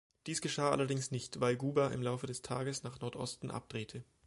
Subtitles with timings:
[0.25, 4.03] Dies geschah allerdings nicht, weil Guba im Laufe des Tages nach Nordosten abdrehte.